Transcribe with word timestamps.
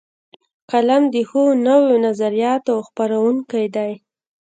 قلم 0.71 1.03
د 1.13 1.15
ښو 1.29 1.43
نویو 1.65 1.95
نظریاتو 2.05 2.73
خپروونکی 2.87 3.65
دی 3.75 3.91